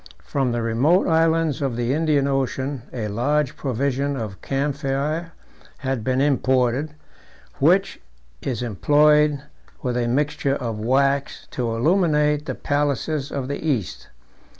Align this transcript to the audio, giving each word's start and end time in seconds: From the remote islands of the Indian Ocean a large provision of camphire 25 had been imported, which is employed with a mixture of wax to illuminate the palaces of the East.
From 0.23 0.51
the 0.51 0.63
remote 0.63 1.07
islands 1.07 1.61
of 1.61 1.75
the 1.75 1.93
Indian 1.93 2.25
Ocean 2.25 2.81
a 2.91 3.07
large 3.07 3.55
provision 3.55 4.17
of 4.17 4.41
camphire 4.41 5.31
25 5.77 5.77
had 5.81 6.03
been 6.03 6.19
imported, 6.21 6.95
which 7.59 8.01
is 8.41 8.63
employed 8.63 9.43
with 9.83 9.95
a 9.95 10.07
mixture 10.07 10.55
of 10.55 10.79
wax 10.79 11.45
to 11.51 11.75
illuminate 11.75 12.47
the 12.47 12.55
palaces 12.55 13.31
of 13.31 13.47
the 13.47 13.63
East. 13.63 14.07